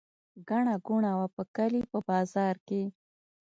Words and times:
ګڼه 0.49 0.75
ګوڼه 0.87 1.11
وه 1.17 1.27
په 1.35 1.43
کلي 1.55 1.81
په 1.91 1.97
بازار 2.09 2.55
کې. 2.67 2.81